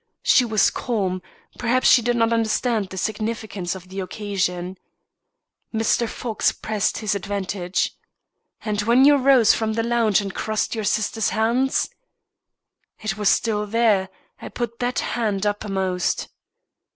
[0.23, 1.21] She was calm;
[1.59, 4.79] perhaps she did not understand the significance of the occasion.
[5.71, 6.09] Mr.
[6.09, 7.91] Fox pressed his advantage.
[8.65, 11.87] "And when you rose from the lounge and crossed your sister's hands?"
[12.99, 14.09] "It was still there;
[14.41, 16.29] I put that hand uppermost."